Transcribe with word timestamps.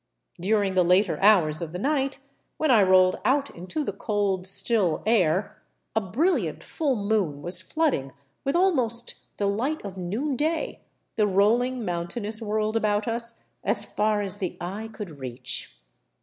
During 0.39 0.73
the 0.73 0.81
later 0.83 1.19
hours 1.21 1.61
of 1.61 1.73
the 1.73 1.77
night, 1.77 2.17
when 2.57 2.71
I 2.71 2.81
rolled 2.81 3.17
out 3.23 3.51
into 3.55 3.83
the 3.83 3.93
cold, 3.93 4.47
still 4.47 5.03
air, 5.05 5.61
a 5.95 6.01
brilliant 6.01 6.63
full 6.63 6.95
moon 6.95 7.43
was 7.43 7.61
flooding 7.61 8.11
with 8.43 8.55
almost 8.55 9.13
the 9.37 9.45
light 9.45 9.85
of 9.85 9.97
noonday 9.97 10.81
the 11.17 11.27
rolling 11.27 11.85
mountainous 11.85 12.41
world 12.41 12.75
about 12.75 13.07
us 13.07 13.47
as 13.63 13.85
far 13.85 14.23
as 14.23 14.37
the 14.37 14.57
eye 14.59 14.89
could 14.91 15.19
reach. 15.19 15.77